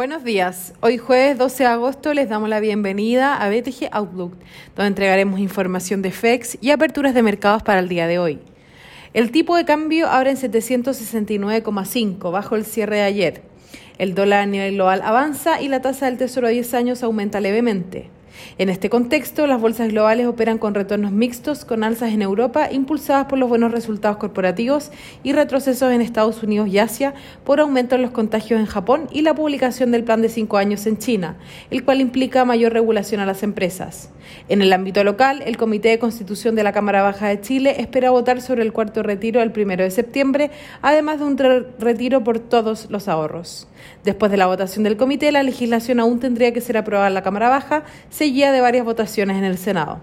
[0.00, 0.72] Buenos días.
[0.80, 4.32] Hoy jueves 12 de agosto les damos la bienvenida a BTG Outlook,
[4.74, 8.38] donde entregaremos información de FEX y aperturas de mercados para el día de hoy.
[9.12, 13.42] El tipo de cambio abre en 769,5 bajo el cierre de ayer.
[13.98, 17.38] El dólar a nivel global avanza y la tasa del Tesoro a 10 años aumenta
[17.40, 18.08] levemente.
[18.58, 23.26] En este contexto, las bolsas globales operan con retornos mixtos, con alzas en Europa impulsadas
[23.26, 24.90] por los buenos resultados corporativos
[25.22, 27.14] y retrocesos en Estados Unidos y Asia
[27.44, 30.86] por aumento en los contagios en Japón y la publicación del plan de cinco años
[30.86, 31.36] en China,
[31.70, 34.10] el cual implica mayor regulación a las empresas.
[34.48, 38.10] En el ámbito local, el Comité de Constitución de la Cámara Baja de Chile espera
[38.10, 40.50] votar sobre el cuarto retiro el primero de septiembre,
[40.82, 41.38] además de un
[41.78, 43.66] retiro por todos los ahorros.
[44.04, 47.22] Después de la votación del comité, la legislación aún tendría que ser aprobada en la
[47.22, 47.84] Cámara Baja,
[48.30, 49.98] seguida de varias votaciones en el Senado.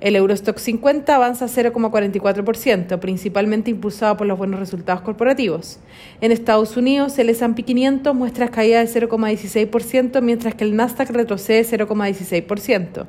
[0.00, 5.78] El Eurostock 50 avanza 0,44%, principalmente impulsado por los buenos resultados corporativos.
[6.22, 11.66] En Estados Unidos, el S&P 500 muestra caída de 0,16%, mientras que el Nasdaq retrocede
[11.66, 13.04] 0,16%.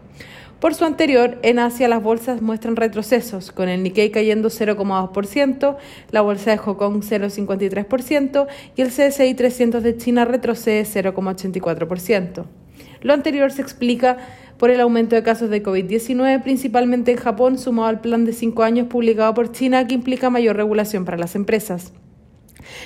[0.59, 5.78] Por su anterior, en Asia las bolsas muestran retrocesos, con el Nikkei cayendo 0,2%,
[6.11, 12.44] la bolsa de Hong Kong 0,53% y el CSI 300 de China retrocede 0,84%.
[13.02, 14.17] Lo anterior se explica
[14.62, 18.62] por el aumento de casos de COVID-19, principalmente en Japón, sumado al plan de cinco
[18.62, 21.94] años publicado por China, que implica mayor regulación para las empresas.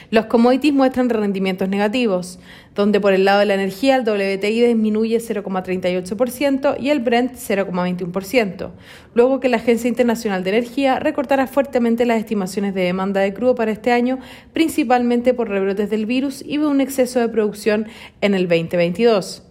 [0.09, 2.40] Los commodities muestran rendimientos negativos,
[2.76, 8.72] donde por el lado de la energía el WTI disminuye 0,38% y el Brent 0,21%,
[9.14, 13.53] luego que la Agencia Internacional de Energía recortará fuertemente las estimaciones de demanda de crudo
[13.53, 14.20] para este año,
[14.53, 17.88] principalmente por rebrotes del virus y un exceso de producción
[18.22, 19.45] en el 2022.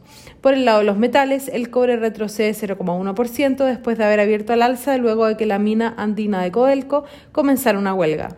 [0.44, 4.60] Por el lado de los metales, el cobre retrocede 0,1% después de haber abierto al
[4.60, 8.36] alza luego de que la mina andina de Codelco comenzara una huelga.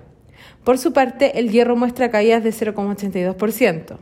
[0.62, 3.96] Por su parte, el hierro muestra caídas de 0,82%.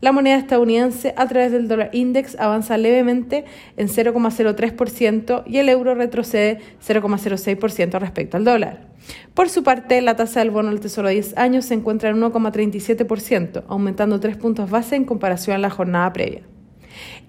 [0.00, 3.44] La moneda estadounidense a través del dólar index avanza levemente
[3.76, 8.88] en 0,03% y el euro retrocede 0,06% respecto al dólar.
[9.32, 12.20] Por su parte, la tasa del bono del Tesoro a 10 años se encuentra en
[12.20, 16.42] 1,37%, aumentando 3 puntos base en comparación a la jornada previa.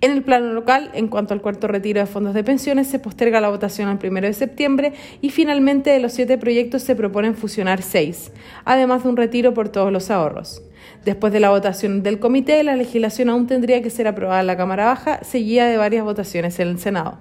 [0.01, 3.41] En el plano local, en cuanto al cuarto retiro de fondos de pensiones, se posterga
[3.41, 7.81] la votación al primero de septiembre y finalmente de los siete proyectos se proponen fusionar
[7.81, 8.31] seis,
[8.65, 10.61] además de un retiro por todos los ahorros.
[11.03, 14.57] Después de la votación del comité, la legislación aún tendría que ser aprobada en la
[14.57, 17.19] Cámara Baja, seguida de varias votaciones en el Senado.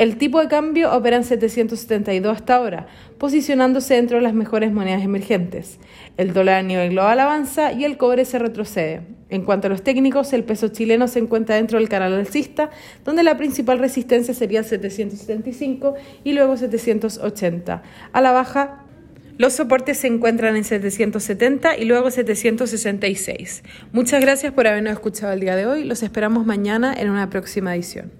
[0.00, 2.86] El tipo de cambio opera en 772 hasta ahora,
[3.18, 5.78] posicionándose dentro de las mejores monedas emergentes.
[6.16, 9.19] El dólar a nivel global avanza y el cobre se retrocede.
[9.30, 12.70] En cuanto a los técnicos, el peso chileno se encuentra dentro del canal alcista,
[13.04, 17.82] donde la principal resistencia sería 775 y luego 780.
[18.12, 18.84] A la baja,
[19.38, 23.62] los soportes se encuentran en 770 y luego 766.
[23.92, 25.84] Muchas gracias por habernos escuchado el día de hoy.
[25.84, 28.19] Los esperamos mañana en una próxima edición.